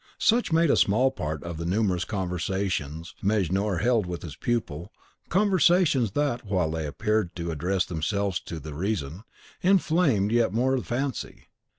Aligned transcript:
Such 0.17 0.51
made 0.51 0.71
a 0.71 0.75
small 0.75 1.11
part 1.11 1.43
of 1.43 1.57
the 1.57 1.63
numerous 1.67 2.05
conversations 2.05 3.13
Mejnour 3.21 3.83
held 3.83 4.07
with 4.07 4.23
his 4.23 4.35
pupil, 4.35 4.91
conversations 5.29 6.13
that, 6.13 6.43
while 6.43 6.71
they 6.71 6.87
appeared 6.87 7.35
to 7.35 7.51
address 7.51 7.85
themselves 7.85 8.39
to 8.45 8.59
the 8.59 8.73
reason, 8.73 9.25
inflamed 9.61 10.31
yet 10.31 10.53
more 10.53 10.75
the 10.75 10.83
fancy. 10.83 11.49